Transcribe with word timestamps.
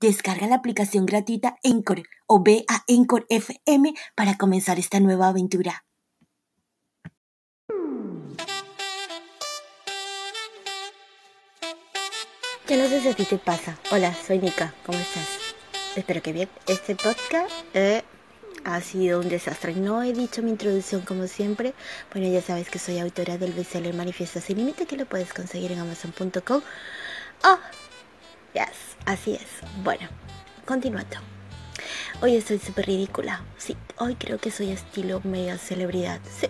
Descarga 0.00 0.46
la 0.46 0.54
aplicación 0.54 1.06
gratuita 1.06 1.56
Encore 1.64 2.04
o 2.28 2.40
ve 2.40 2.64
a 2.68 2.84
Encore 2.86 3.26
FM 3.30 3.94
para 4.14 4.36
comenzar 4.38 4.78
esta 4.78 5.00
nueva 5.00 5.26
aventura. 5.26 5.84
Yo 12.68 12.76
no 12.76 12.86
sé 12.88 13.00
si 13.00 13.08
a 13.08 13.14
ti 13.14 13.24
te 13.24 13.38
pasa. 13.38 13.76
Hola, 13.90 14.14
soy 14.14 14.38
Nika. 14.38 14.72
¿Cómo 14.86 14.98
estás? 14.98 15.26
Espero 15.96 16.22
que 16.22 16.32
bien. 16.32 16.48
Este 16.68 16.94
podcast 16.94 17.50
eh, 17.74 18.04
ha 18.64 18.80
sido 18.80 19.18
un 19.18 19.28
desastre. 19.28 19.74
No 19.74 20.04
he 20.04 20.12
dicho 20.12 20.42
mi 20.42 20.50
introducción 20.50 21.00
como 21.00 21.26
siempre. 21.26 21.74
Bueno, 22.12 22.28
ya 22.28 22.40
sabes 22.40 22.70
que 22.70 22.78
soy 22.78 23.00
autora 23.00 23.36
del 23.36 23.52
bestseller 23.52 23.94
Manifiesto 23.94 24.40
sin 24.40 24.58
límite 24.58 24.86
que 24.86 24.96
lo 24.96 25.06
puedes 25.06 25.34
conseguir 25.34 25.72
en 25.72 25.80
amazon.com. 25.80 26.62
Oh, 27.42 27.58
Yes, 28.54 28.96
así 29.06 29.34
es. 29.34 29.60
Bueno, 29.82 30.08
continuando. 30.66 31.37
Hoy 32.20 32.34
estoy 32.34 32.58
súper 32.58 32.86
ridícula. 32.86 33.44
Sí, 33.58 33.76
hoy 33.96 34.16
creo 34.16 34.38
que 34.38 34.50
soy 34.50 34.72
estilo 34.72 35.20
media 35.22 35.56
celebridad. 35.56 36.18
Sí, 36.40 36.48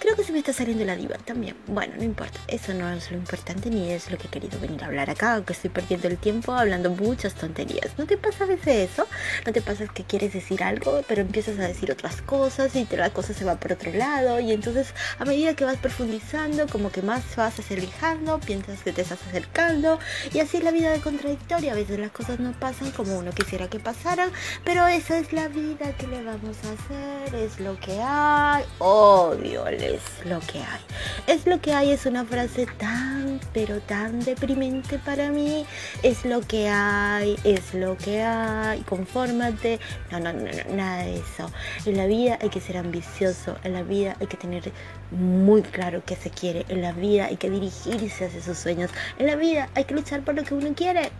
creo 0.00 0.14
que 0.16 0.22
se 0.22 0.32
me 0.32 0.38
está 0.38 0.52
saliendo 0.52 0.84
la 0.84 0.96
diva 0.96 1.16
también. 1.16 1.56
Bueno, 1.66 1.94
no 1.96 2.04
importa. 2.04 2.38
Eso 2.46 2.74
no 2.74 2.90
es 2.90 3.10
lo 3.10 3.16
importante 3.16 3.70
ni 3.70 3.90
es 3.90 4.10
lo 4.10 4.18
que 4.18 4.26
he 4.26 4.30
querido 4.30 4.60
venir 4.60 4.84
a 4.84 4.86
hablar 4.86 5.08
acá, 5.08 5.36
aunque 5.36 5.54
estoy 5.54 5.70
perdiendo 5.70 6.08
el 6.08 6.18
tiempo 6.18 6.52
hablando 6.52 6.90
muchas 6.90 7.32
tonterías. 7.32 7.92
¿No 7.96 8.04
te 8.04 8.18
pasa 8.18 8.44
a 8.44 8.48
veces 8.48 8.90
eso? 8.90 9.06
¿No 9.46 9.52
te 9.54 9.62
pasa 9.62 9.86
que 9.86 10.04
quieres 10.04 10.34
decir 10.34 10.62
algo, 10.62 11.02
pero 11.08 11.22
empiezas 11.22 11.58
a 11.58 11.66
decir 11.66 11.90
otras 11.90 12.20
cosas 12.20 12.76
y 12.76 12.86
la 12.94 13.08
cosa 13.08 13.32
se 13.32 13.46
va 13.46 13.58
por 13.58 13.72
otro 13.72 13.90
lado? 13.94 14.40
Y 14.40 14.52
entonces, 14.52 14.92
a 15.18 15.24
medida 15.24 15.56
que 15.56 15.64
vas 15.64 15.78
profundizando, 15.78 16.66
como 16.66 16.92
que 16.92 17.00
más 17.00 17.22
vas 17.34 17.58
acercando, 17.58 18.40
piensas 18.40 18.82
que 18.82 18.92
te 18.92 19.00
estás 19.00 19.20
acercando. 19.26 19.98
Y 20.34 20.40
así 20.40 20.58
es 20.58 20.64
la 20.64 20.70
vida 20.70 20.90
de 20.90 21.00
contradictoria. 21.00 21.72
A 21.72 21.76
veces 21.76 21.98
las 21.98 22.10
cosas 22.10 22.40
no 22.40 22.52
pasan 22.52 22.90
como 22.90 23.18
uno 23.18 23.32
quisiera 23.32 23.68
que 23.70 23.80
pasaran, 23.80 24.30
pero 24.64 24.86
esa 24.98 25.18
es 25.18 25.32
la 25.32 25.46
vida 25.46 25.92
que 25.96 26.08
le 26.08 26.24
vamos 26.24 26.56
a 26.64 26.72
hacer, 26.72 27.34
es 27.36 27.60
lo 27.60 27.78
que 27.78 28.00
hay. 28.02 28.64
Obvio, 28.78 29.64
es 29.68 30.02
lo 30.24 30.40
que 30.40 30.58
hay. 30.58 30.80
Es 31.28 31.46
lo 31.46 31.60
que 31.60 31.72
hay, 31.72 31.92
es 31.92 32.04
una 32.04 32.24
frase 32.24 32.66
tan, 32.78 33.38
pero 33.52 33.78
tan 33.80 34.18
deprimente 34.18 34.98
para 34.98 35.28
mí. 35.30 35.64
Es 36.02 36.24
lo 36.24 36.40
que 36.40 36.68
hay, 36.68 37.36
es 37.44 37.74
lo 37.74 37.96
que 37.96 38.22
hay. 38.22 38.80
Confórmate. 38.80 39.78
No, 40.10 40.18
no, 40.18 40.32
no, 40.32 40.40
no, 40.40 40.74
nada 40.74 41.04
de 41.04 41.18
eso. 41.18 41.48
En 41.86 41.96
la 41.96 42.06
vida 42.06 42.36
hay 42.42 42.48
que 42.48 42.60
ser 42.60 42.76
ambicioso, 42.76 43.56
en 43.62 43.74
la 43.74 43.84
vida 43.84 44.16
hay 44.20 44.26
que 44.26 44.36
tener 44.36 44.72
muy 45.12 45.62
claro 45.62 46.02
qué 46.04 46.16
se 46.16 46.30
quiere, 46.30 46.66
en 46.68 46.82
la 46.82 46.90
vida 46.90 47.26
hay 47.26 47.36
que 47.36 47.50
dirigirse 47.50 48.24
hacia 48.24 48.42
sus 48.42 48.58
sueños, 48.58 48.90
en 49.18 49.26
la 49.26 49.36
vida 49.36 49.68
hay 49.76 49.84
que 49.84 49.94
luchar 49.94 50.22
por 50.22 50.34
lo 50.34 50.42
que 50.42 50.54
uno 50.54 50.74
quiere. 50.74 51.12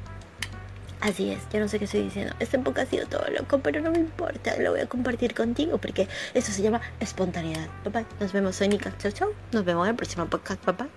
Así 1.01 1.31
es, 1.31 1.41
yo 1.53 1.61
no 1.61 1.69
sé 1.69 1.79
qué 1.79 1.85
estoy 1.85 2.03
diciendo. 2.03 2.35
Este 2.41 2.57
época 2.57 2.83
ha 2.83 2.87
sido 2.87 3.07
todo 3.07 3.25
loco, 3.31 3.61
pero 3.61 3.81
no 3.81 3.91
me 3.91 3.99
importa. 3.99 4.57
Lo 4.57 4.73
voy 4.73 4.81
a 4.81 4.87
compartir 4.87 5.35
contigo 5.35 5.79
porque 5.79 6.09
eso 6.35 6.51
se 6.51 6.63
llama 6.63 6.81
espontaneidad. 6.99 7.69
Papá, 7.85 8.05
nos 8.19 8.33
vemos, 8.33 8.57
soy 8.57 8.69
Nika. 8.69 8.93
Chau, 8.99 9.13
chau. 9.13 9.31
Nos 9.53 9.65
vemos 9.65 9.87
en 9.87 9.91
el 9.91 9.97
próximo 9.97 10.27
podcast, 10.27 10.61
papá. 10.61 10.89